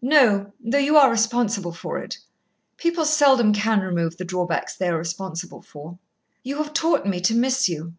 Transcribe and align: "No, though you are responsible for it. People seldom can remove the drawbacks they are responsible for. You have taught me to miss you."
"No, 0.00 0.52
though 0.62 0.78
you 0.78 0.96
are 0.96 1.10
responsible 1.10 1.72
for 1.72 1.98
it. 1.98 2.18
People 2.76 3.04
seldom 3.04 3.52
can 3.52 3.80
remove 3.80 4.16
the 4.16 4.24
drawbacks 4.24 4.76
they 4.76 4.86
are 4.88 4.96
responsible 4.96 5.60
for. 5.60 5.98
You 6.44 6.58
have 6.58 6.72
taught 6.72 7.04
me 7.04 7.20
to 7.22 7.34
miss 7.34 7.68
you." 7.68 7.92